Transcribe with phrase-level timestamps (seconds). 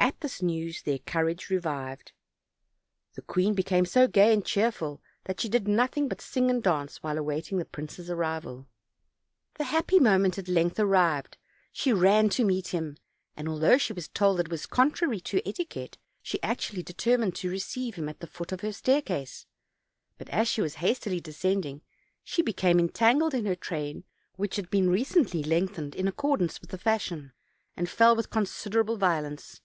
[0.00, 2.10] At this news their courage revived.
[3.14, 7.02] The queen became so gay and cheerful that she did nothing but sing and dance
[7.02, 8.66] while awaiting the prince's arrival.
[9.58, 11.36] The happy moment at length arrived;
[11.72, 12.96] she ran to meet him,
[13.36, 17.50] and although she was told that it was contrary to etiquette, she actually determined to
[17.50, 19.46] receive him at the foot of her staircase!
[20.16, 21.80] but as she was hastily descending
[22.24, 24.04] she became entangled in her train,
[24.36, 27.32] which had been recently lengthened in ac cordance with the fashion,
[27.76, 29.60] and fell with considerable vio lence.